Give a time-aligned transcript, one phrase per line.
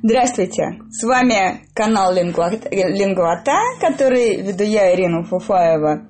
[0.00, 0.62] Здравствуйте!
[0.90, 6.06] С вами канал Лингвата, который веду я, Ирина Фуфаева,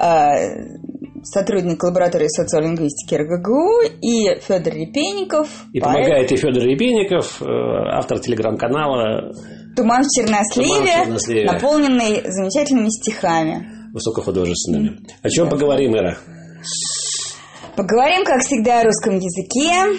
[0.00, 5.48] э, сотрудник лаборатории социолингвистики РГГУ, и Федор Репейников.
[5.72, 5.96] И поэт.
[5.96, 7.44] помогает и Федор Репейников, э,
[7.92, 9.32] автор телеграм-канала
[9.74, 11.44] «Туман в черносливе», Туман в черносливе.
[11.46, 13.66] наполненный замечательными стихами.
[13.92, 15.00] Высокохудожественными.
[15.22, 15.56] О чем да.
[15.56, 16.18] поговорим, Ира?
[17.74, 19.98] Поговорим, как всегда, о русском языке,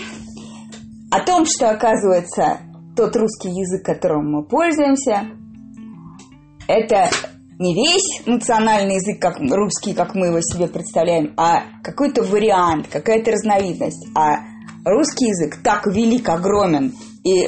[1.12, 2.60] о том, что, оказывается,
[3.00, 5.30] тот русский язык, которым мы пользуемся,
[6.68, 7.10] это
[7.58, 13.32] не весь национальный язык, как русский, как мы его себе представляем, а какой-то вариант, какая-то
[13.32, 14.06] разновидность.
[14.18, 14.40] А
[14.84, 17.48] русский язык так велик, огромен и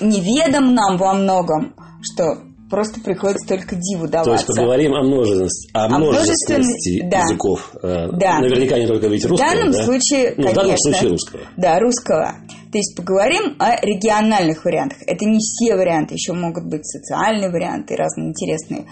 [0.00, 2.38] неведом нам во многом, что
[2.72, 4.30] просто приходится только диву даваться.
[4.30, 7.18] То есть поговорим о множественности, о, о множественности да.
[7.18, 7.70] языков.
[7.82, 8.40] Э, да.
[8.40, 9.46] Наверняка не только ведь русского.
[9.46, 9.84] В данном да?
[9.84, 10.52] случае, ну, конечно.
[10.52, 11.40] В данном случае русского.
[11.58, 12.34] Да, русского.
[12.72, 14.98] То есть поговорим о региональных вариантах.
[15.06, 18.86] Это не все варианты, еще могут быть социальные варианты, разные интересные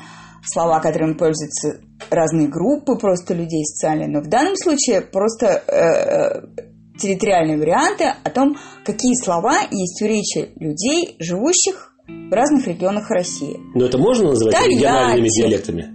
[0.45, 4.09] слова, которыми пользуются разные группы просто людей социальные.
[4.09, 6.43] Но в данном случае просто э, э,
[7.01, 11.90] территориальные варианты о том, какие слова есть в речи людей, живущих
[12.31, 13.59] в разных регионах России.
[13.75, 14.77] Но это можно называть Тольятти.
[14.77, 15.93] региональными диалектами?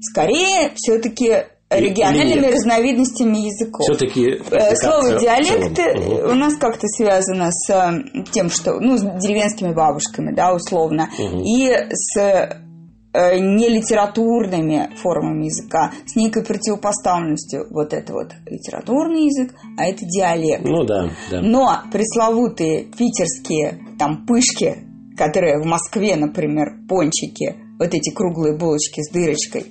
[0.00, 3.86] Скорее, все-таки региональными разновидностями языков.
[3.86, 6.32] Все-таки э, слово диалект угу.
[6.32, 11.42] у нас как-то связано с э, тем, что ну с деревенскими бабушками, да, условно, угу.
[11.44, 17.66] и с э, нелитературными формами языка, с некой противопоставленностью.
[17.70, 20.64] Вот это вот литературный язык, а это диалект.
[20.64, 21.42] Ну да, да.
[21.42, 24.87] Но пресловутые питерские там пышки,
[25.18, 29.66] которые в Москве, например, пончики, вот эти круглые булочки с дырочкой,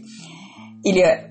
[0.84, 1.28] или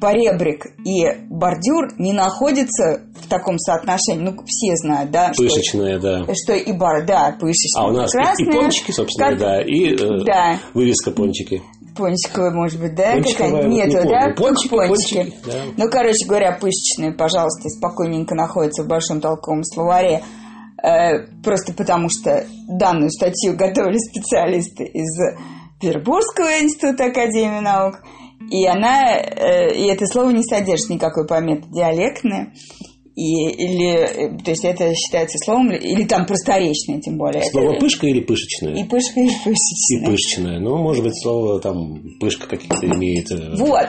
[0.00, 4.24] поребрик и бордюр не находятся в таком соотношении.
[4.24, 5.32] Ну, все знают, да.
[5.36, 6.34] Пышечные, что, да.
[6.34, 7.84] Что и бар, да, пышечные.
[7.84, 8.48] А у нас прекрасные.
[8.48, 9.38] и пончики, собственно, как...
[9.38, 10.58] да, и э, да.
[10.74, 11.62] вывеска пончики.
[11.96, 13.20] Пончиковая, может быть, да?
[13.20, 14.34] Какая-нибудь нету, не да?
[14.34, 15.16] Пончики, пончики.
[15.16, 15.62] пончики да.
[15.76, 20.22] Ну, короче говоря, пышечные, пожалуйста, спокойненько находятся в большом толковом словаре.
[20.82, 25.18] Э, просто потому что данную статью готовили специалисты из
[25.80, 28.02] Петербургского института Академии наук–
[28.50, 32.52] и она, э, и это слово не содержит никакой пометы диалектное.
[33.14, 37.42] И, или, э, то есть это считается словом, или там просторечное, тем более.
[37.44, 38.74] Слово это, пышка или пышечное?
[38.74, 40.00] И пышка, и пышечное.
[40.00, 40.60] И пышечное.
[40.60, 43.28] Ну, может быть, слово там пышка каких-то имеет.
[43.58, 43.88] Вот.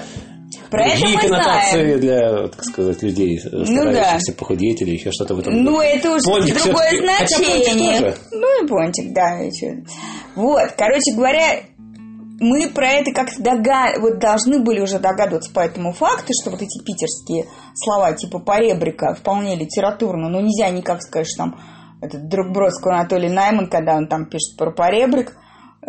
[0.72, 2.00] Про Другие это мы коннотации знаем.
[2.00, 4.40] для, так сказать, людей, старающихся ну, да.
[4.40, 8.16] похудеть или еще что-то в этом Ну, это уже пончик другое значение.
[8.32, 9.42] Ну, и пончик, да.
[10.36, 11.60] Вот, короче говоря,
[12.40, 13.98] мы про это как-то догад...
[14.00, 19.14] вот должны были уже догадываться по этому факту, что вот эти питерские слова типа поребрика
[19.14, 21.60] вполне литературно, но нельзя никак сказать, что там
[22.02, 25.36] этот друг Бродского Анатолий Найман, когда он там пишет про поребрик,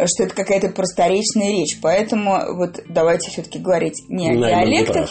[0.06, 1.78] что это какая-то просторечная речь.
[1.80, 5.10] Поэтому вот давайте все-таки говорить не о диалектах.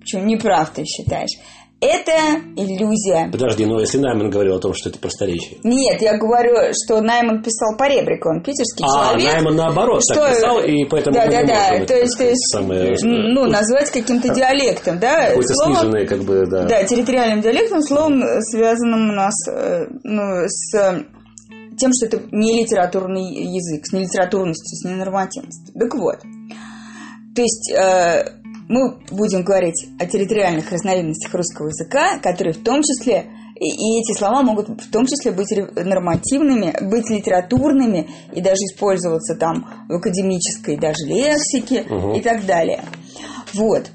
[0.00, 1.38] Почему не прав ты считаешь?
[1.82, 2.12] Это
[2.56, 3.30] иллюзия.
[3.32, 5.60] Подожди, но если Найман говорил о том, что это просторечие.
[5.64, 9.28] Нет, я говорю, что Найман писал по ребрику, он питерский а, человек.
[9.30, 10.14] А, Найман наоборот что...
[10.16, 14.28] так писал, и поэтому да, да, да, то есть, то есть самое, ну, назвать каким-то
[14.28, 15.28] диалектом, да?
[15.28, 16.64] Какой-то словом, сниженный, как бы, да.
[16.64, 21.04] Да, территориальным диалектом, словом, связанным у нас э, ну, с
[21.80, 25.74] тем, что это не литературный язык, с нелитературностью, с ненормативностью.
[25.74, 26.18] Так вот,
[27.34, 33.26] то есть э, мы будем говорить о территориальных разновидностях русского языка, которые в том числе,
[33.56, 39.34] и, и эти слова могут в том числе быть нормативными, быть литературными и даже использоваться
[39.34, 42.14] там в академической даже лексике угу.
[42.14, 42.84] и так далее.
[43.54, 43.90] Вот.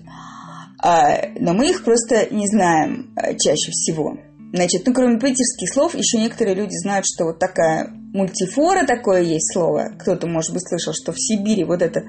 [0.83, 4.17] А, но мы их просто не знаем а, чаще всего.
[4.53, 9.53] Значит, ну, кроме питерских слов, еще некоторые люди знают, что вот такая мультифора, такое есть
[9.53, 9.89] слово.
[9.99, 12.03] Кто-то, может быть, слышал, что в Сибири вот это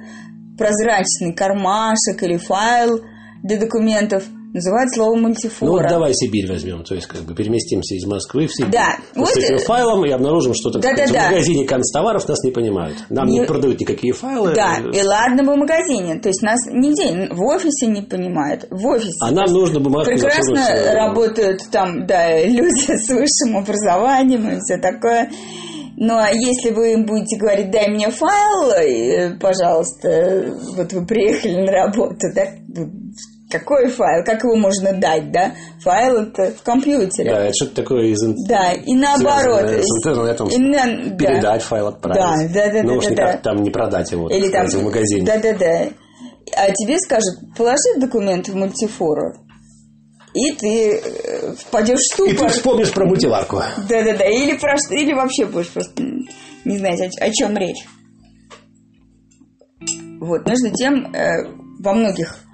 [0.57, 3.03] прозрачный кармашек или файл
[3.43, 5.69] для документов называют слово мультифора.
[5.69, 8.73] Ну вот давай Сибирь возьмем, то есть как бы переместимся из Москвы в Сибирь.
[8.73, 8.97] Да.
[9.15, 12.97] Вот с этим файлом и обнаружим, что да, да, в магазине канцтоваров нас не понимают.
[13.11, 14.55] Нам не, не продают никакие файлы.
[14.55, 18.87] Да, и ладно бы в магазине, то есть нас нигде, в офисе не понимают, в
[18.87, 19.19] офисе.
[19.21, 25.31] А нам нужно бумажку Прекрасно работают там, да, люди с высшим образованием и все такое.
[25.99, 31.65] Но ну, а если вы им будете говорить, дай мне файл, пожалуйста, вот вы приехали
[31.65, 32.49] на работу, да,
[33.51, 35.53] какой файл, как его можно дать, да?
[35.81, 37.31] Файл это в компьютере.
[37.31, 39.71] Да, это что-то такое из Да, и наоборот.
[39.71, 41.17] С интернетом и на...
[41.17, 41.59] передать да.
[41.61, 42.53] файл, отправить.
[42.53, 42.83] Да, да, да.
[42.83, 43.39] Ну, да, уж да, никак да.
[43.39, 45.25] там не продать его Или там, в магазине.
[45.25, 45.89] Да, да, да.
[46.57, 49.35] А тебе скажут, положи документ в мультифору.
[50.35, 52.35] и ты э, впадешь в ступор.
[52.35, 53.63] И ты вспомнишь про мультиварку.
[53.89, 56.03] Да-да-да, или, про, или вообще будешь просто
[56.65, 57.85] не знать, о, о чем речь.
[60.21, 61.49] Вот, между тем, э,
[61.81, 62.46] во многих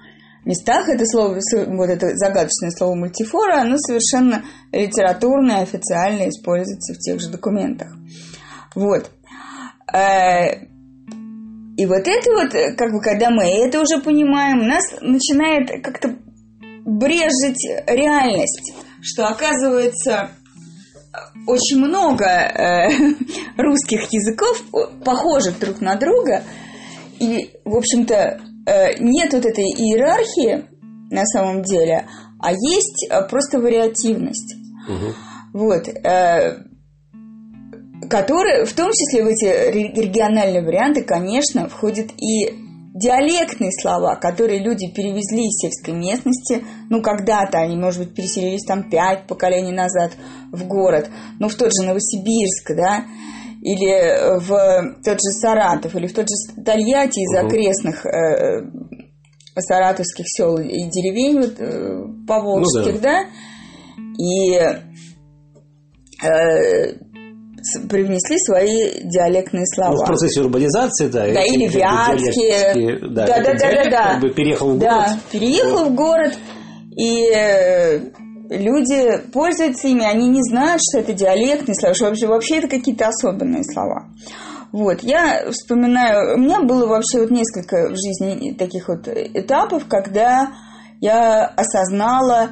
[0.45, 7.19] местах это слово, вот это загадочное слово мультифора, оно совершенно литературное, официально используется в тех
[7.19, 7.89] же документах.
[8.75, 9.09] Вот.
[9.93, 10.65] Э,
[11.77, 16.15] и вот это вот, как бы, когда мы это уже понимаем, нас начинает как-то
[16.85, 20.31] брежить реальность, что оказывается
[21.47, 22.89] очень много э,
[23.57, 24.63] русских языков
[25.03, 26.43] похожих друг на друга,
[27.19, 28.41] и, в общем-то,
[28.99, 30.65] нет вот этой иерархии
[31.11, 32.07] на самом деле,
[32.39, 34.55] а есть э, просто вариативность.
[34.87, 35.59] Угу.
[35.59, 35.87] Вот.
[35.87, 36.57] Э,
[38.09, 39.45] которые, в том числе в эти
[39.99, 42.49] региональные варианты, конечно, входят и
[42.93, 48.89] диалектные слова, которые люди перевезли из сельской местности, ну, когда-то они, может быть, переселились там
[48.89, 50.11] пять поколений назад
[50.51, 53.05] в город, ну, в тот же Новосибирск, да,
[53.63, 57.47] или в тот же Саратов, или в тот же Тольятти из угу.
[57.47, 58.69] окрестных э,
[59.55, 63.23] саратовских сел и деревень вот, э, поволжских, ну, да.
[63.23, 63.29] да,
[64.19, 64.55] и
[66.25, 66.97] э,
[67.89, 69.95] привнесли свои диалектные слова.
[69.95, 71.21] Ну, в процессе урбанизации, да.
[71.31, 72.99] Да, или вятские.
[72.99, 74.81] Да, да, да, да, да, Как бы переехал в город.
[74.81, 76.33] Да, переехал в город,
[76.97, 77.99] и э,
[78.57, 83.07] люди пользуются ими, они не знают, что это диалектные слова, что вообще, вообще это какие-то
[83.07, 84.07] особенные слова.
[84.71, 90.51] Вот, я вспоминаю, у меня было вообще вот несколько в жизни таких вот этапов, когда
[90.99, 92.49] я осознала,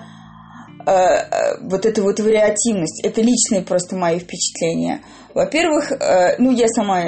[0.85, 3.03] Э, э, вот эту вот вариативность.
[3.05, 5.01] Это личные просто мои впечатления.
[5.33, 7.03] Во-первых, э, ну, я сама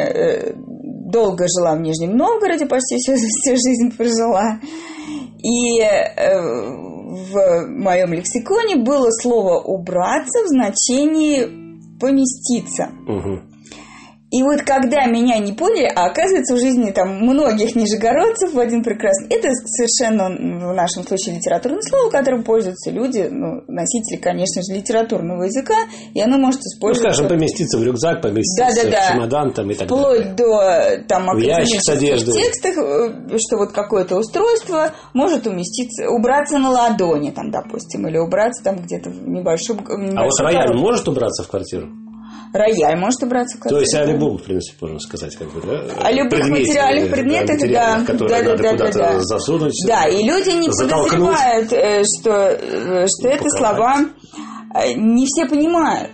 [1.12, 4.60] долго жила в Нижнем Новгороде, почти всю, всю жизнь прожила.
[5.44, 5.82] И
[7.14, 12.90] в моем лексиконе было слово «убраться» в значении «поместиться».
[13.08, 13.53] Угу.
[14.34, 18.82] И вот когда меня не поняли, а оказывается в жизни там многих нижегородцев в один
[18.82, 24.74] прекрасный, это совершенно в нашем случае литературное слово, которым пользуются люди, ну, носители, конечно же,
[24.74, 25.76] литературного языка,
[26.16, 27.22] и оно может ну, использоваться...
[27.22, 29.06] Ну, скажем, поместиться в рюкзак, поместиться да, да, да.
[29.06, 30.98] в чемодан там и так Вплоть далее.
[30.98, 37.52] до там академических текстах, э, что вот какое-то устройство может уместиться, убраться на ладони, там,
[37.52, 39.78] допустим, или убраться там где-то в небольшом...
[39.78, 42.03] В небольшом а вот рояль может убраться в квартиру?
[42.54, 45.86] Рояль может убраться в То есть о любом, в принципе, можно сказать, как бы, да?
[46.02, 48.04] О любых Предмете, материальных предметах, да.
[48.06, 49.84] Которые да, надо да, куда-то да, засунуть.
[49.88, 54.06] Да, и люди не подозревают, э, что, э, что это слова
[54.76, 56.12] э, не все понимают.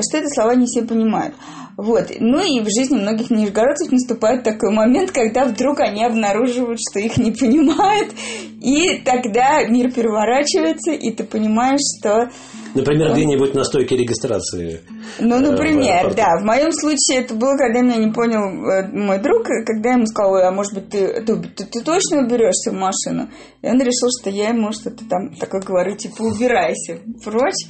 [0.00, 1.34] Что это слова не все понимают.
[1.78, 2.08] Вот.
[2.18, 7.16] Ну и в жизни многих нижегородцев наступает такой момент, когда вдруг они обнаруживают, что их
[7.18, 8.12] не понимают,
[8.60, 12.30] и тогда мир переворачивается, и ты понимаешь, что
[12.74, 14.80] Например, где-нибудь на стойке регистрации.
[15.20, 16.38] Ну, э, например, да.
[16.40, 20.06] В моем случае это было, когда меня не понял э, мой друг, когда я ему
[20.06, 23.28] сказал, а может быть, ты, ты, ты, ты точно уберешься в машину?
[23.62, 27.66] И он решил, что я ему что-то там такое говорю, типа, убирайся прочь.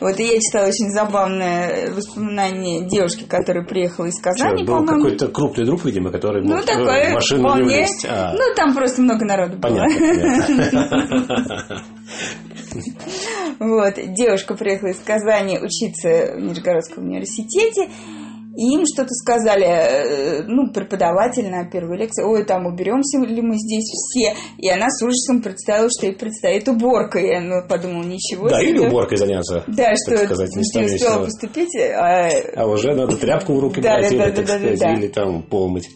[0.00, 5.28] Вот, и я читала очень забавное воспоминание девушки, которая приехала из Казани, Что, был какой-то
[5.28, 7.64] крупный друг, видимо, который ну, мог такой, в машину вполне...
[7.64, 8.06] не влезть.
[8.08, 8.32] А...
[8.32, 9.70] Ну, там просто много народу было.
[9.70, 11.04] Понятно.
[13.60, 17.88] Вот, девушка приехала из Казани учиться в Нижегородском университете,
[18.56, 23.56] и им что-то сказали, э, ну, преподаватель на первой лекции, ой, там уберемся ли мы
[23.56, 24.34] здесь все.
[24.58, 27.18] И она с ужасом представила, что ей предстоит уборка.
[27.18, 28.72] И она подумала, ничего да, себе.
[28.72, 29.64] Да, или уборкой заняться.
[29.66, 31.74] Да, что сказать, не успела поступить.
[31.76, 32.28] А...
[32.56, 34.92] а уже надо тряпку в руки да, брать, да, или, да, так да, сказать, да,
[34.94, 35.90] или там помыть.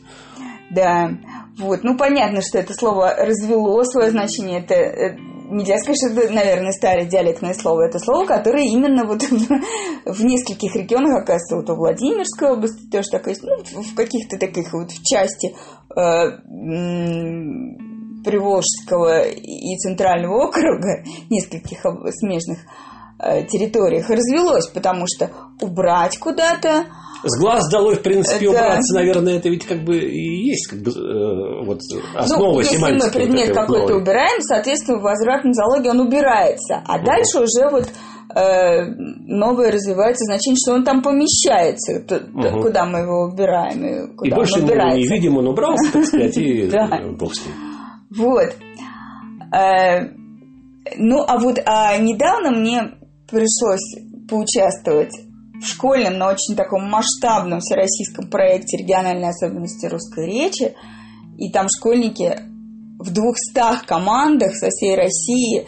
[0.71, 1.11] Да,
[1.59, 5.17] вот, ну понятно, что это слово развело свое значение, это э,
[5.51, 7.89] нельзя сказать, что это, наверное, старое диалектное слово.
[7.89, 9.23] Это слово, которое именно вот
[10.05, 14.91] в, нескольких регионах, оказывается, вот в Владимирской области тоже такое ну, в каких-то таких вот
[14.91, 15.55] в части
[15.97, 16.39] э,
[18.25, 21.81] Приволжского и Центрального округа, нескольких
[22.13, 22.59] смежных
[23.19, 26.87] э, территориях развелось, потому что убрать куда-то
[27.23, 28.51] с глаз долой, в принципе, да.
[28.51, 31.81] убраться, наверное, это ведь как бы и есть как бы, э, вот
[32.15, 36.83] основа ну, если мы предмет какой-то убираем, соответственно, в возвратной зоологии он убирается.
[36.87, 37.07] А угу.
[37.07, 37.89] дальше уже вот
[38.35, 38.85] э,
[39.27, 42.63] новое развивается значение, что он там помещается, угу.
[42.63, 43.85] куда мы его убираем.
[43.85, 44.97] И, куда и больше убирается.
[44.97, 46.71] мы не видим, он убрался, так сказать, и
[47.19, 47.55] бог с ним.
[48.17, 48.55] Вот.
[49.55, 50.07] Э,
[50.97, 52.93] ну, а вот а недавно мне
[53.29, 53.97] пришлось
[54.29, 55.13] поучаствовать
[55.65, 60.75] школьном, но очень таком масштабном всероссийском проекте региональной особенности русской речи.
[61.37, 62.39] И там школьники
[62.99, 65.67] в двухстах командах со всей России.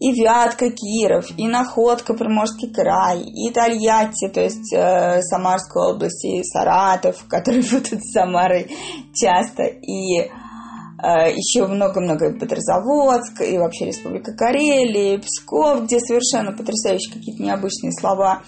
[0.00, 6.42] и Вятка, Киров, и Находка, Приморский край, и Тольятти, то есть э, Самарская область, и
[6.42, 8.68] Саратов, который будут с Самарой
[9.14, 17.14] часто, и э, еще много-много Петрозаводск, и вообще Республика Карелия, и Псков, где совершенно потрясающие
[17.14, 18.42] какие-то необычные слова.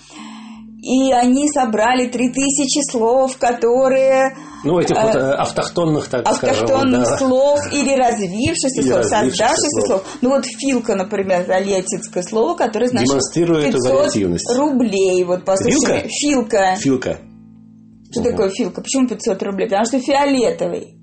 [0.87, 4.37] И они собрали три тысячи слов, которые...
[4.63, 7.11] Ну, этих вот э, автохтонных, так автохтонных скажем.
[7.11, 7.17] да.
[7.19, 9.87] слов или развившихся или слов, создавшихся слов.
[9.87, 10.05] слов.
[10.23, 15.25] Ну, вот филка, например, тольяттинское слово, которое значит Демонстрирует 500 рублей.
[15.25, 16.09] Вот, послушай.
[16.09, 16.77] Филка?
[16.77, 17.19] Филка.
[18.13, 18.31] Что угу.
[18.31, 18.81] такое филка?
[18.81, 19.67] Почему 500 рублей?
[19.69, 20.96] Потому что фиолетовый.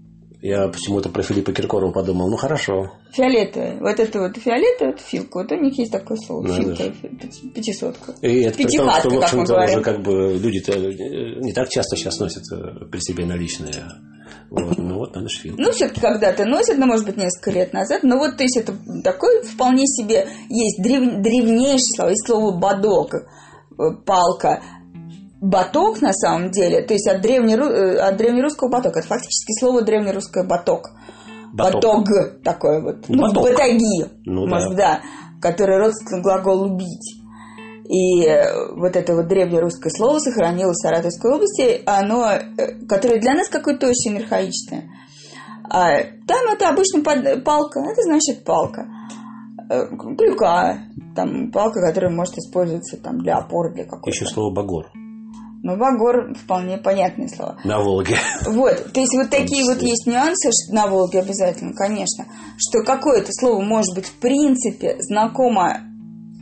[0.43, 2.29] Я почему-то про Филиппа Киркорова подумал.
[2.29, 2.91] Ну, хорошо.
[3.13, 3.79] Фиолетовый.
[3.79, 5.37] Вот это вот фиолетовый, это филка.
[5.37, 6.45] Вот у них есть такое слово.
[6.45, 6.91] Ну, филка,
[7.55, 8.13] пятисотка.
[8.21, 12.19] И это при том, что, в общем-то, уже как бы люди-то не так часто сейчас
[12.19, 13.85] носят э, при себе наличные.
[14.49, 15.61] Вот, ну вот, надо филка.
[15.61, 18.03] Ну, все-таки когда-то носят, ну, может быть, несколько лет назад.
[18.03, 22.09] Но вот, то есть, это такой вполне себе есть древ, древнейшее слово.
[22.09, 23.23] Есть слово «бадок», э,
[24.05, 24.61] палка
[25.43, 29.81] баток на самом деле, то есть от, древне, э, от древнерусского баток, это фактически слово
[29.81, 30.91] древнерусское баток.
[31.53, 33.09] Баток, баток такое вот.
[33.09, 33.43] Ну, баток.
[33.43, 34.75] батаги, ну, может, да.
[34.75, 35.01] да,
[35.41, 37.19] который родственный глагол «убить».
[37.89, 43.33] И э, вот это вот древнерусское слово сохранилось в Саратовской области, оно, э, которое для
[43.33, 44.89] нас какое-то очень архаичное.
[45.69, 48.87] А там это обычно палка, это значит палка.
[50.17, 50.79] Крюка,
[51.15, 54.09] там палка, которая может использоваться там, для опоры, для какой-то.
[54.09, 54.87] Еще слово багор.
[55.63, 57.57] Но Багор вполне понятное слово.
[57.63, 58.17] На Волге.
[58.45, 62.25] Вот, то есть вот такие вот есть нюансы что на Волге обязательно, конечно,
[62.57, 65.77] что какое-то слово может быть в принципе знакомо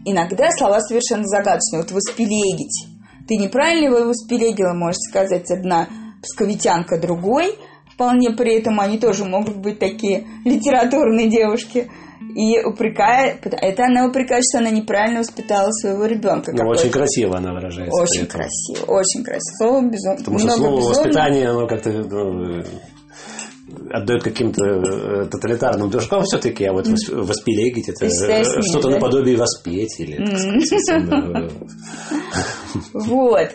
[0.05, 1.81] иногда слова совершенно загадочные.
[1.81, 2.87] Вот воспелегить.
[3.27, 5.87] Ты неправильно его воспелегила, можешь сказать, одна
[6.23, 7.55] псковитянка другой.
[7.93, 11.91] Вполне при этом они тоже могут быть такие литературные девушки
[12.35, 16.51] и упрекает, это она упрекает, что она неправильно воспитала своего ребенка.
[16.53, 18.01] Ну, очень красиво она выражается.
[18.01, 19.57] Очень красиво, очень красиво.
[19.57, 20.17] Слово безумно.
[20.17, 20.89] Потому что слово безумно.
[20.89, 22.63] воспитание, оно как-то ну,
[23.91, 28.95] отдает каким-то э, тоталитарным дружкам все-таки, а вот воспелегить это что-то да?
[28.95, 30.19] наподобие воспеть или.
[32.93, 33.49] Вот.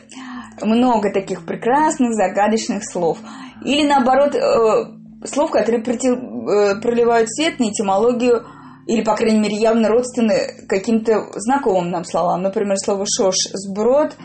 [0.63, 3.19] Много таких прекрасных, загадочных слов.
[3.65, 8.45] Или наоборот, э, слов, которые э, проливают свет на этимологию
[8.87, 12.43] или, по крайней мере, явно родственны каким-то знакомым нам словам.
[12.43, 14.17] Например, слово «шош»– «сброд»,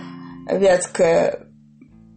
[0.50, 1.48] вятское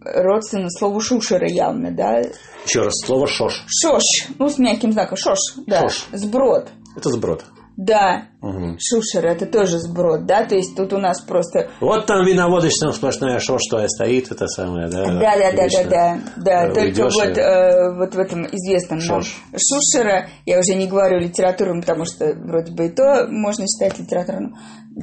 [0.05, 2.21] родственно слову «шушера» явно, да?
[2.67, 3.65] Еще раз, слово «шош».
[3.67, 5.81] «Шош», ну, с мягким знаком, «шош», да.
[5.81, 6.07] «Шош».
[6.13, 6.69] «Сброд».
[6.97, 7.45] Это сброд.
[7.77, 8.77] Да, угу.
[8.79, 11.71] шушера это тоже сброд, да, то есть тут у нас просто...
[11.81, 15.05] Вот там виноводочная сплошная шо, что стоит, это самое, да?
[15.07, 19.43] Да, да, да, да, да, да, только вот, э, вот в этом известном Шош.
[19.51, 23.99] нам шушера, я уже не говорю литературным, потому что вроде бы и то можно считать
[23.99, 24.55] литературным,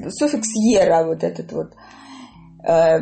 [0.07, 1.73] суффикс ера вот этот вот.
[2.65, 2.99] Э,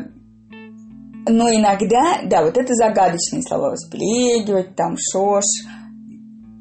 [1.27, 5.43] но иногда, да, вот это загадочные слова, восплегивать, там, шош,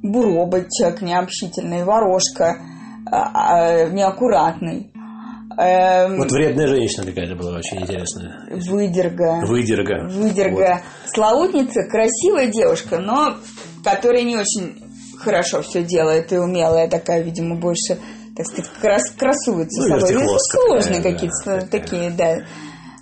[0.02, 2.77] буробочек необщительный, ворожка– а, а,
[3.10, 4.92] неаккуратный.
[5.58, 8.46] Эм, вот вредная женщина какая-то была очень интересная.
[8.50, 9.40] Выдерга.
[9.44, 10.06] Выдерга.
[10.08, 10.54] Выдерга.
[10.54, 11.12] Вот.
[11.12, 13.36] Славутница красивая девушка, но
[13.82, 14.80] которая не очень
[15.18, 17.98] хорошо все делает и умелая такая, видимо, больше,
[18.36, 20.24] так сказать, крас красуется ну, собой.
[20.24, 22.36] Ну, сложные какие-то да, такие, да.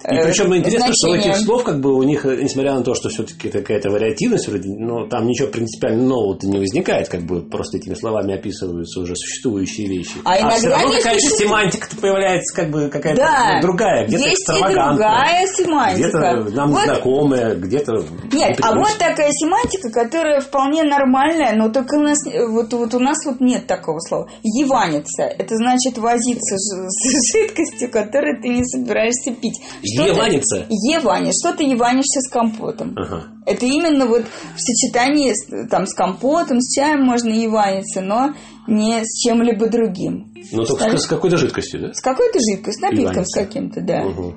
[0.04, 1.20] И причем ну, интересно, значение.
[1.22, 4.68] что этих слов, как бы у них, несмотря на то, что все-таки какая-то вариативность, вроде,
[4.68, 9.88] но там ничего принципиально нового не возникает, как бы просто этими словами описываются уже существующие
[9.88, 10.14] вещи.
[10.24, 11.48] А, а иногда все равно какая-то существует...
[11.48, 16.08] семантика появляется, как бы какая-то да, другая, где-то есть и другая семантика.
[16.08, 16.84] Где-то нам вот.
[16.84, 17.92] знакомая, где-то...
[18.32, 22.98] Нет, а вот такая семантика, которая вполне нормальная, но только у нас вот, вот у
[22.98, 24.28] нас вот нет такого слова.
[24.42, 25.22] Еваниться.
[25.22, 29.60] Это значит возиться с жидкостью, которую ты не собираешься пить.
[29.94, 30.66] Еванится?
[30.68, 31.34] Еваниш.
[31.40, 32.94] Что ты еванишься с компотом?
[32.96, 33.24] Ага.
[33.46, 38.34] Это именно вот в сочетании с, там, с компотом, с чаем можно еваниться, но
[38.66, 40.32] не с чем-либо другим.
[40.52, 41.92] Ну, только с какой-то жидкостью, да?
[41.92, 44.04] С какой-то жидкостью, с напитком с каким-то, да.
[44.04, 44.34] Угу.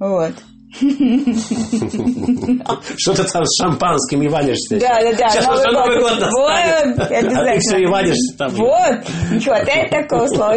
[0.00, 0.34] Вот.
[2.96, 4.78] Что ты там с шампанским еванишься?
[4.78, 5.30] Да, да, да.
[5.30, 6.96] Сейчас уже Новый год настанет.
[6.96, 7.40] Вот, обязательно.
[7.40, 8.50] А ты все еванишься там.
[8.50, 8.98] Вот,
[9.32, 10.54] не хватает такого слова.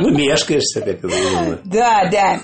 [0.00, 1.08] Ну, мешкаешься, как это
[1.64, 2.40] Да, да.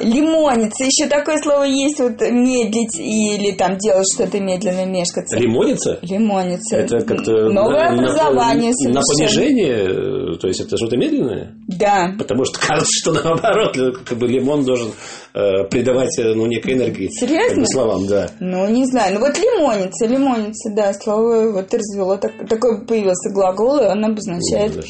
[0.00, 0.84] Лимониться.
[0.84, 5.38] Еще такое слово есть, вот медлить или там делать что-то медленно, мешкаться.
[5.38, 5.98] Лимониться?
[6.02, 6.76] Лимониться.
[6.76, 7.50] Это как-то...
[7.50, 10.36] Новое образование На понижение?
[10.38, 11.54] То есть это что-то медленное?
[11.68, 12.12] Да.
[12.18, 13.12] Потому что кажется, что
[13.42, 14.92] наоборот, как бы лимон должен
[15.34, 17.08] э, придавать э, ну, некой энергии.
[17.10, 17.48] Серьезно?
[17.48, 18.30] Как бы, словам, да.
[18.40, 19.14] Ну, не знаю.
[19.14, 22.16] Ну, вот лимониться, лимониться, да, слово вот развело.
[22.16, 24.76] Так, такой появился глагол, и он обозначает...
[24.76, 24.82] Ну,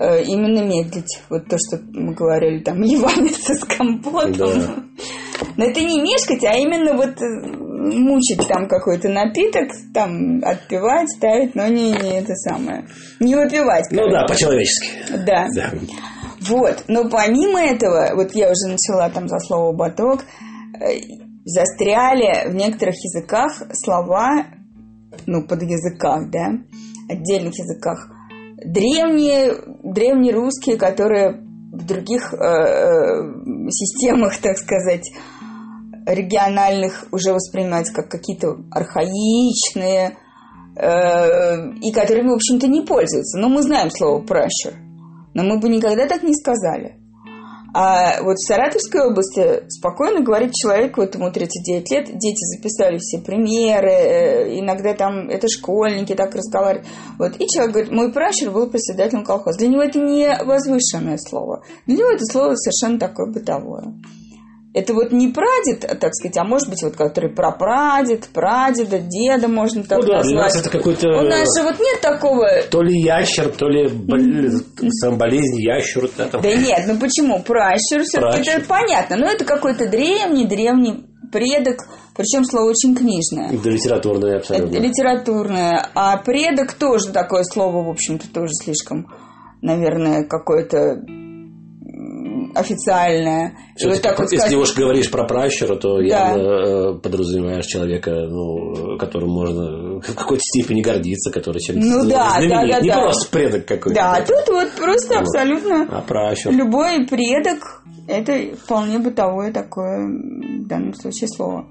[0.00, 1.20] именно медлить.
[1.28, 4.34] Вот то, что мы говорили, там, ливаниться с компотом.
[4.34, 4.74] Да.
[5.56, 11.54] Но это не мешкать, а именно вот э, мучить там какой-то напиток, там отпивать, ставить,
[11.54, 12.86] но не, не это самое.
[13.20, 13.86] Не выпивать.
[13.90, 14.88] Ну да, по-человечески.
[15.26, 15.46] Да.
[15.54, 15.72] да.
[16.48, 16.84] Вот.
[16.88, 20.24] Но помимо этого, вот я уже начала там за слово «баток»,
[20.80, 21.00] э,
[21.44, 24.46] застряли в некоторых языках слова,
[25.26, 26.52] ну, под языках, да,
[27.08, 28.10] отдельных языках,
[28.64, 35.10] древние, древние русские, которые в других э, э, системах, так сказать,
[36.06, 40.18] региональных уже воспринимаются как какие-то архаичные,
[40.76, 43.38] э, и которыми, в общем-то, не пользуются.
[43.38, 44.74] Но мы знаем слово «пращур»,
[45.34, 46.96] но мы бы никогда так не сказали.
[47.74, 53.18] А вот в Саратовской области спокойно говорит человек, вот ему 39 лет, дети записали все
[53.18, 56.86] премьеры, э, иногда там это школьники так разговаривают.
[57.18, 59.58] Вот, и человек говорит, мой пращур был председателем колхоза.
[59.58, 61.64] Для него это не возвышенное слово.
[61.86, 63.94] Для него это слово совершенно такое бытовое.
[64.74, 69.82] Это вот не прадед, так сказать, а может быть, вот который прапрадед, прадеда, деда можно
[69.84, 70.32] так ну, да, назвать.
[70.32, 71.08] Для нас это какой-то...
[71.08, 72.46] У нас же вот нет такого...
[72.70, 73.90] То ли ящер, то ли
[75.02, 76.08] сам болезнь ящер.
[76.16, 76.40] Да, там.
[76.40, 77.42] да нет, ну почему?
[77.42, 79.16] Пращур, все-таки это понятно.
[79.16, 81.80] Но это какой-то древний-древний предок,
[82.16, 83.50] причем слово очень книжное.
[83.62, 84.74] Да, литературное абсолютно.
[84.74, 85.90] Это литературное.
[85.94, 89.06] А предок тоже такое слово, в общем-то, тоже слишком,
[89.60, 90.96] наверное, какое-то
[92.54, 93.56] официальное.
[93.82, 94.54] вот так вот если сказать...
[94.54, 96.02] уж говоришь про пращура, то да.
[96.02, 102.38] явно э, подразумеваешь человека, ну, которым можно в какой-то степени гордиться, который чем-то ну, да,
[102.40, 103.02] да, да, Не да.
[103.02, 103.94] просто предок какой-то.
[103.94, 105.22] Да, тут вот просто вот.
[105.22, 106.52] абсолютно а пращур.
[106.52, 111.68] любой предок это вполне бытовое такое, в данном случае, слово.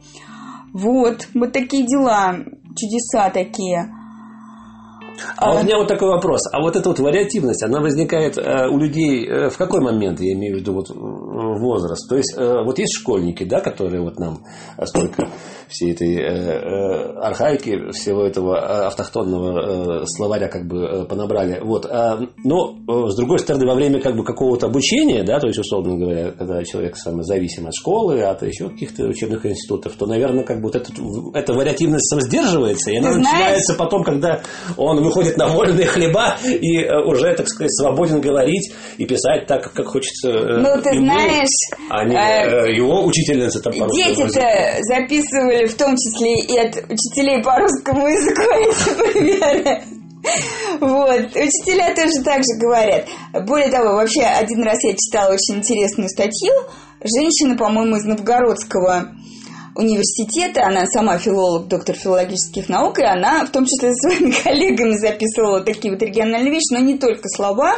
[0.73, 2.37] Вот, вот такие дела,
[2.75, 3.89] чудеса такие.
[5.37, 6.41] А, а у меня вот такой вопрос.
[6.51, 10.33] А вот эта вот вариативность, она возникает э, у людей э, в какой момент, я
[10.33, 12.07] имею в виду вот возраст?
[12.09, 14.43] То есть, э, вот есть школьники, да, которые вот нам
[14.83, 15.29] столько
[15.71, 21.59] всей этой э, э, архаики, всего этого э, автохтонного э, словаря как бы э, понабрали.
[21.63, 21.85] Вот.
[21.85, 25.59] А, но, э, с другой стороны, во время как бы какого-то обучения, да, то есть,
[25.59, 30.43] условно говоря, когда человек сам зависим от школы, от еще каких-то учебных институтов, то, наверное,
[30.43, 30.95] как бы вот этот,
[31.33, 34.41] эта вариативность сам сдерживается, и она Ты начинается потом, когда
[34.77, 39.87] он выходит на вольные хлеба и уже, так сказать, свободен говорить и писать так, как
[39.87, 40.31] хочется.
[40.31, 41.71] Ну, ты ему, знаешь...
[41.89, 47.57] А не э, его учительница там Дети-то записывали в том числе и от учителей по
[47.57, 49.83] русскому языку эти примеры.
[50.79, 51.35] Вот.
[51.35, 53.07] Учителя тоже так же говорят.
[53.45, 56.51] Более того, вообще, один раз я читала очень интересную статью.
[57.03, 59.15] Женщина, по-моему, из Новгородского
[59.75, 64.97] университета, она сама филолог, доктор филологических наук, и она в том числе со своими коллегами
[64.97, 67.75] записывала такие вот региональные вещи, но не только слова,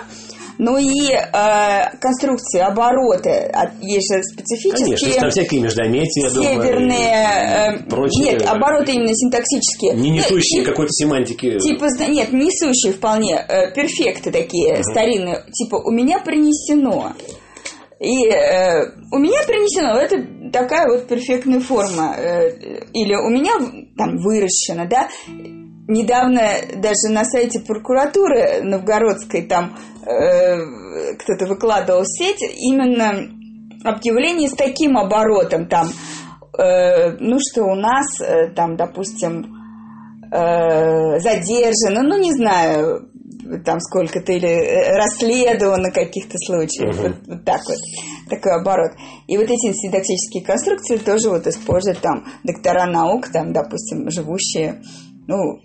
[0.57, 3.51] ну и э, конструкции, обороты.
[3.81, 4.97] Есть же специфические.
[4.97, 6.29] Конечно, там всякие междометия.
[6.29, 7.77] Северные.
[7.77, 8.33] Думаю, прочие.
[8.33, 9.93] Нет, обороты именно синтаксические.
[9.93, 11.57] Не несущие нет, какой-то семантики.
[11.59, 13.35] Типа, нет, несущие вполне.
[13.35, 14.83] Э, перфекты такие угу.
[14.83, 15.43] старинные.
[15.51, 17.13] Типа, у меня принесено.
[17.99, 22.15] И э, у меня принесено, это такая вот перфектная форма.
[22.17, 22.49] Э,
[22.93, 23.53] или у меня
[23.97, 25.09] там выращено, да
[25.87, 26.41] недавно
[26.75, 33.29] даже на сайте прокуратуры новгородской там э, кто-то выкладывал в сеть именно
[33.83, 35.87] объявление с таким оборотом там,
[36.57, 39.45] э, ну что у нас э, там, допустим,
[40.31, 43.09] э, задержано, ну не знаю,
[43.65, 47.01] там сколько-то или э, расследовано каких-то случаев, uh-huh.
[47.01, 47.77] вот, вот так вот,
[48.29, 48.91] такой оборот.
[49.27, 54.81] И вот эти синтаксические конструкции тоже вот используют там доктора наук, там, допустим, живущие
[55.27, 55.61] ну,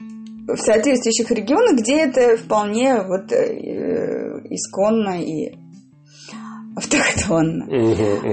[0.49, 5.55] в соответствующих регионах, где это вполне вот э, исконно и
[6.75, 7.67] автохтонно.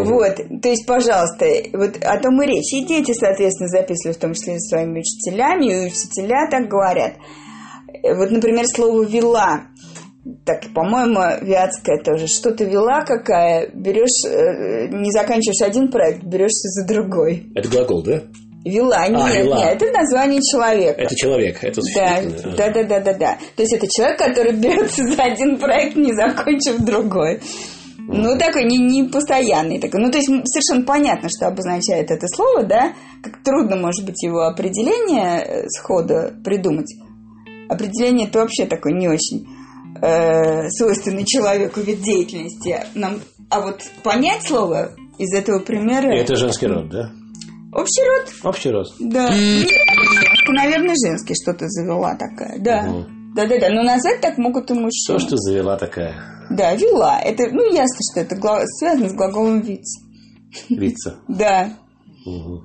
[0.06, 2.73] Вот, то есть, пожалуйста, вот о том и речь.
[2.73, 7.15] И дети, соответственно, записывали в том числе своими учителями, и учителя так говорят.
[8.04, 9.67] Вот, например, слово «вела».
[10.43, 12.25] Так, по-моему, вятская тоже.
[12.28, 17.51] Что-то вела какая, берешь, э, не заканчиваешь один проект, берешься за другой.
[17.54, 18.23] Это глагол, да?
[18.65, 19.58] Вела, а, нет, вела.
[19.58, 20.99] нет, это название человека.
[20.99, 22.21] Это человек, это да,
[22.58, 23.38] да, да, да, да, да.
[23.56, 27.41] То есть это человек, который берется за один проект, не закончив другой.
[28.08, 30.01] Ну, такой не, не постоянный такой.
[30.01, 32.93] Ну, то есть совершенно понятно, что обозначает это слово, да?
[33.21, 36.91] Как трудно, может быть, его определение э, схода придумать.
[37.69, 39.47] Определение это вообще такой не очень
[40.01, 42.80] э, свойственный человеку вид деятельности.
[42.95, 46.15] Нам, а вот понять слово из этого примера...
[46.15, 47.12] И это женский род, да?
[47.75, 48.33] Общий род?
[48.43, 48.88] Общий род.
[48.99, 49.27] Да.
[49.33, 52.89] Женский, наверное, женский что-то завела такая, да.
[52.89, 53.05] Угу.
[53.35, 55.19] Да-да-да, но назвать так могут и мужчины.
[55.19, 56.47] То, что завела такая.
[56.49, 57.19] Да, вела.
[57.19, 58.38] Это, ну, ясно, что это
[58.79, 59.99] связано с глаголом виц.
[60.69, 61.17] Вица.
[61.27, 61.73] Да.
[62.25, 62.63] Угу.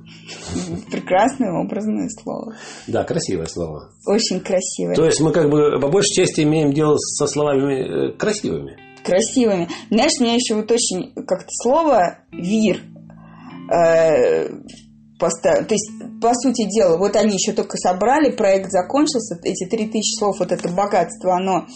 [0.92, 2.54] Прекрасное образное слово.
[2.86, 3.90] Да, красивое слово.
[4.06, 4.94] Очень красивое.
[4.94, 8.78] То есть мы как бы по большей части имеем дело со словами э, красивыми.
[9.04, 9.68] Красивыми.
[9.90, 12.80] Знаешь, мне еще вот очень как-то слово «вир»
[13.74, 14.50] э,
[15.20, 15.66] поставил.
[15.66, 20.18] То есть, по сути дела, вот они еще только собрали, проект закончился, эти три тысячи
[20.18, 21.66] слов, вот это богатство, оно...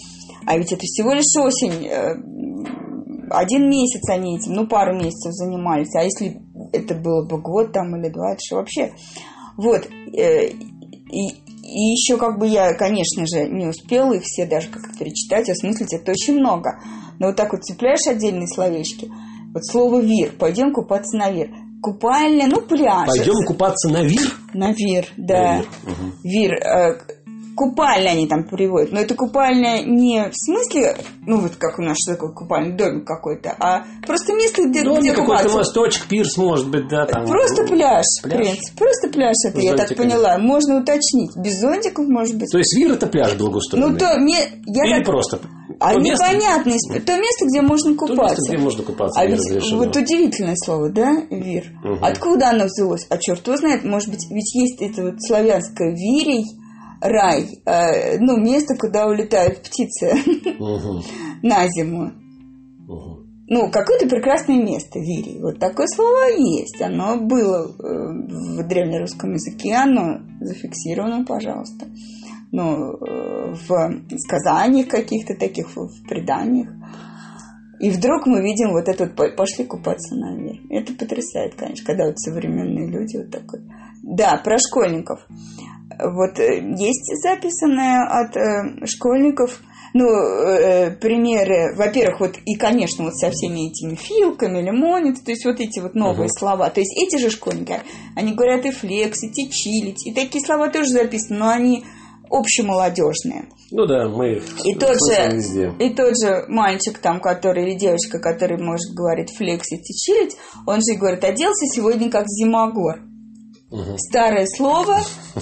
[0.47, 2.17] А ведь это всего лишь осень, э,
[3.31, 5.95] один месяц они этим, ну, пару месяцев занимались.
[5.95, 6.41] А если
[6.73, 8.93] это было бы год там или два, это же вообще...
[9.57, 9.89] Вот.
[10.13, 11.29] Э, и,
[11.63, 15.95] и еще как бы я, конечно же, не успела их все даже как-то перечитать, осмыслить,
[15.95, 16.81] это очень много.
[17.19, 19.11] Но вот так вот цепляешь отдельные словечки.
[19.53, 21.51] Вот слово «вир», пойдем купаться на «вир».
[21.85, 23.07] Купальня, ну, пляж.
[23.07, 24.33] Пойдем купаться на «вир»?
[24.55, 25.35] На «вир», да.
[25.35, 25.69] На «вир».
[25.83, 26.13] Угу.
[26.23, 26.99] «Вир» э,
[27.55, 28.91] купальня они там приводят.
[28.91, 33.07] Но это купальня не в смысле, ну вот как у нас что такое купальный домик
[33.07, 37.27] какой-то, а просто место, где, Домик где какой-то мосточек, пирс, может быть, да, там.
[37.27, 38.37] Просто пляж, пляж.
[38.39, 38.79] принципе.
[38.79, 40.39] Просто пляж это, я так поняла.
[40.39, 41.37] Можно уточнить.
[41.37, 42.51] Без зонтиков, может быть.
[42.51, 43.91] То есть Вир это пляж благоустроенный?
[43.91, 44.39] Ну, то мне...
[44.67, 45.07] Я Или так...
[45.07, 45.41] просто?
[45.81, 46.71] А то непонятно.
[46.71, 47.01] Место...
[47.01, 48.17] То место, где можно купаться.
[48.17, 51.73] То место, где можно купаться, а ведь, Вот удивительное слово, да, Вир?
[51.85, 51.99] Угу.
[52.05, 53.07] Откуда оно взялось?
[53.11, 56.45] А черт его знает, может быть, ведь есть это вот славянское Вирий,
[57.01, 60.15] рай, э, ну, место, куда улетают птицы
[60.59, 61.03] угу.
[61.43, 62.13] на зиму.
[62.89, 63.25] Угу.
[63.47, 65.39] Ну, какое-то прекрасное место, Вирий.
[65.41, 66.81] Вот такое слово есть.
[66.81, 71.87] Оно было э, в древнерусском языке, оно зафиксировано, пожалуйста.
[72.57, 76.69] Ну, в сказаниях каких-то таких, в преданиях.
[77.81, 80.61] И вдруг мы видим вот этот пошли купаться на наверх.
[80.71, 83.61] Это потрясает, конечно, когда вот современные люди вот такой.
[84.03, 85.27] Да, про школьников.
[85.99, 89.61] Вот э, есть записанные от э, школьников,
[89.93, 95.45] ну, э, примеры, во-первых, вот и, конечно, вот со всеми этими филками, лимонец, то есть
[95.45, 96.39] вот эти вот новые uh-huh.
[96.39, 96.71] слова.
[96.71, 97.81] То есть эти же школьники,
[98.17, 101.85] они говорят и флексить, и чилить, и такие слова тоже записаны, но они
[102.35, 103.49] общемолодежные.
[103.71, 105.73] Ну да, мы и тот же везде.
[105.79, 110.77] И тот же мальчик там, который, или девочка, который может говорить флексить и чилить, он
[110.77, 113.01] же говорит, оделся сегодня как зимогор.
[113.71, 113.97] Угу.
[113.99, 115.01] Старое слово,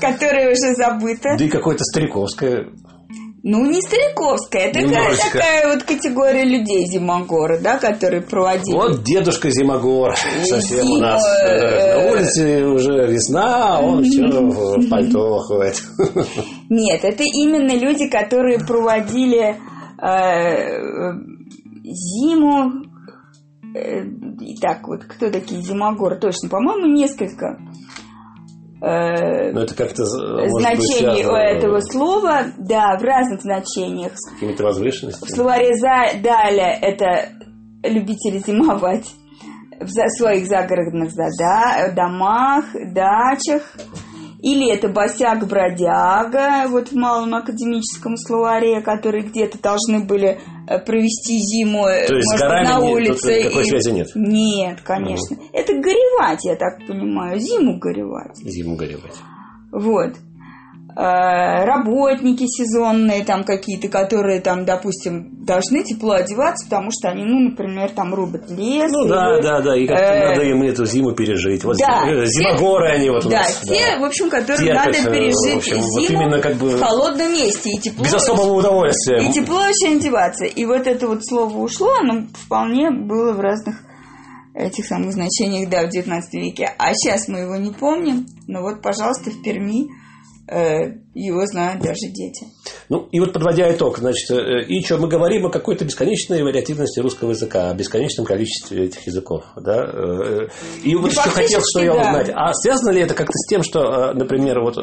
[0.00, 1.36] которое уже забыто.
[1.38, 2.66] Да и какое-то стариковское.
[3.44, 8.76] Ну, не стариковская, это такая, такая вот категория людей Зимогора, да, которые проводили.
[8.76, 11.22] Вот дедушка Зимогор совсем Зима, у нас.
[11.42, 15.82] Э, на улице уже весна, а он все в пальто ходит.
[16.70, 19.56] Нет, это именно люди, которые проводили
[20.00, 21.12] э,
[21.82, 22.92] зиму
[23.74, 24.04] Э,
[24.40, 26.16] итак, вот кто такие Зимогор?
[26.16, 27.58] Точно, по-моему, несколько
[28.82, 34.12] э, ну, это как-то значений у этого слова, да, в разных значениях.
[34.14, 35.28] С какими-то возвышенностями.
[35.28, 37.28] В словаре за, далее это
[37.82, 39.06] любители зимовать
[39.80, 43.62] в своих загородных зада, домах, дачах.
[44.42, 50.38] Или это босяк-бродяга, вот в малом академическом словаре, которые где-то должны были э,
[50.78, 53.42] провести зиму э, То есть может, на улице.
[53.42, 53.66] Тут такой и...
[53.66, 54.08] связи нет?
[54.14, 55.36] Нет, конечно.
[55.36, 55.46] Угу.
[55.52, 57.38] Это горевать, я так понимаю.
[57.38, 58.36] Зиму горевать.
[58.36, 59.16] Зиму горевать.
[59.70, 60.14] Вот.
[60.94, 67.48] Э, работники сезонные там какие-то, которые там, допустим, должны тепло одеваться, потому что они, ну,
[67.48, 68.90] например, там рубят лес.
[68.92, 71.64] Ну, да, да, да, и как-то э, надо им эту зиму пережить.
[71.64, 73.60] Вот да, зимогоры те, они вот у да, нас.
[73.62, 76.80] Те, да, в общем, которые Терпят, надо пережить общем, зиму вот именно как бы в
[76.80, 77.70] холодном месте.
[77.70, 79.26] И тепло, без особого удовольствия.
[79.26, 80.44] И тепло очень одеваться.
[80.44, 83.76] И вот это вот слово ушло, оно вполне было в разных
[84.54, 86.70] этих самых значениях, да, в 19 веке.
[86.76, 88.26] А сейчас мы его не помним.
[88.46, 89.88] Но вот, пожалуйста, в Перми
[91.14, 92.46] его знают даже дети.
[92.88, 97.00] Ну, и вот подводя итог, значит, э, и что, мы говорим о какой-то бесконечной вариативности
[97.00, 99.84] русского языка, о бесконечном количестве этих языков, да?
[99.84, 100.48] Э,
[100.82, 104.12] и вот еще хотел, что я узнать, а связано ли это как-то с тем, что,
[104.14, 104.76] например, вот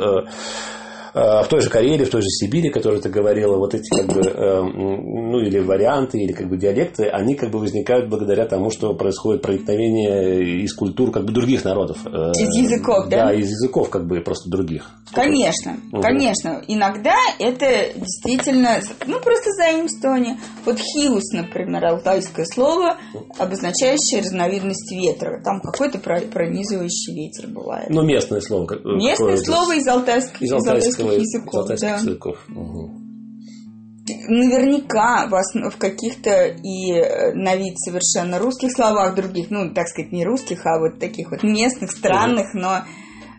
[1.14, 4.22] в той же Карелии, в той же Сибири, которой ты говорила, вот эти как бы,
[4.22, 9.42] ну или варианты, или как бы диалекты, они как бы возникают благодаря тому, что происходит
[9.42, 12.06] проникновение из культур как бы других народов.
[12.06, 13.26] Из языков, да?
[13.26, 14.90] Да, из языков как бы просто других.
[15.14, 16.02] Конечно, угу.
[16.02, 16.62] конечно.
[16.68, 20.38] Иногда это действительно, ну просто заимствование.
[20.66, 22.98] Вот хиус, например, алтайское слово,
[23.38, 25.42] обозначающее разновидность ветра.
[25.44, 27.90] Там какой-то пронизывающий ветер бывает.
[27.90, 28.68] Ну, местное слово.
[28.84, 30.52] Местное слово из, алтайских, из,
[31.06, 31.56] алтайских языков.
[31.56, 31.98] Алтайских да.
[31.98, 32.46] языков.
[32.50, 32.92] Угу.
[34.28, 40.12] Наверняка вас в каких-то и э, на вид совершенно русских словах других, ну, так сказать,
[40.12, 42.60] не русских, а вот таких вот местных, странных, угу.
[42.60, 42.84] но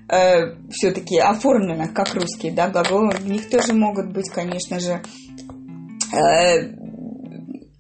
[0.09, 3.11] э, все-таки оформлено как русские, да, глаголы.
[3.11, 5.03] В них тоже могут быть, конечно же,
[6.13, 6.77] э,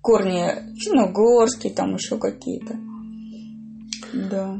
[0.00, 0.46] корни
[0.78, 2.74] финно-угорские, там еще какие-то.
[4.12, 4.56] Да.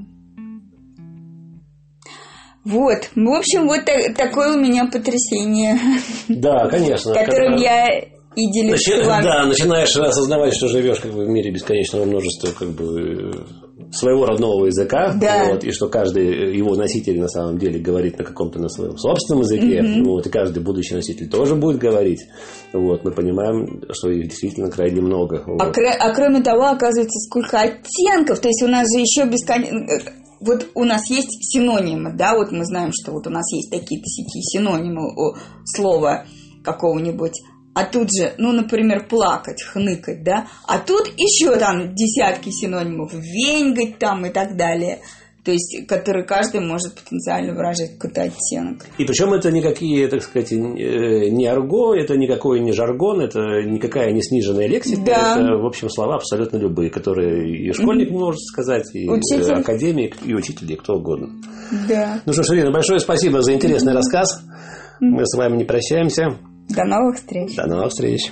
[2.65, 3.11] Вот.
[3.15, 3.81] В общем, вот
[4.17, 5.79] такое у меня потрясение.
[6.29, 7.15] Да, конечно.
[7.15, 7.89] Которым я
[8.37, 9.05] и делюсь Начи...
[9.05, 13.45] Да, начинаешь осознавать, что живешь как бы в мире бесконечного множества как бы
[13.93, 15.49] своего родного языка, да.
[15.51, 19.43] вот, и что каждый его носитель на самом деле говорит на каком-то на своем собственном
[19.43, 20.05] языке, mm-hmm.
[20.05, 22.21] вот, и каждый будущий носитель тоже будет говорить.
[22.73, 25.43] Вот, мы понимаем, что их действительно крайне много.
[25.45, 25.61] Вот.
[25.61, 29.99] А, кр- а кроме того, оказывается, сколько оттенков, то есть у нас же еще бесконечно
[30.41, 34.07] вот у нас есть синонимы, да, вот мы знаем, что вот у нас есть такие-то
[34.07, 36.25] синонимы у слова
[36.65, 37.41] какого-нибудь.
[37.73, 43.99] А тут же, ну, например, плакать, хныкать, да, а тут еще там десятки синонимов, веньгать
[43.99, 45.01] там и так далее.
[45.45, 48.85] То есть, которые каждый может потенциально выражать какой-то оттенок.
[48.99, 54.13] И причем это никакие, так сказать, э, не арго, это никакой не жаргон, это никакая
[54.13, 55.03] не сниженная лексика.
[55.07, 55.37] Да.
[55.39, 58.19] Это, в общем, слова абсолютно любые, которые и школьник mm-hmm.
[58.19, 59.55] может сказать, и учитель.
[59.55, 61.31] академик, и учитель, и кто угодно.
[61.89, 62.21] Да.
[62.27, 63.97] Ну что ж, Ирина, большое спасибо за интересный mm-hmm.
[63.97, 64.43] рассказ.
[65.01, 66.39] Мы с вами не прощаемся.
[66.69, 67.57] До новых встреч.
[67.57, 68.31] До новых встреч.